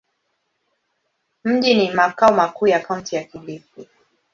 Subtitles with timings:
[1.43, 3.87] Mji ni makao makuu ya Kaunti ya Kilifi.